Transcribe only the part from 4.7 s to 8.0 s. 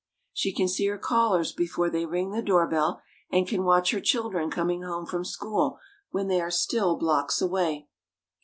home from school when they are still blocks away.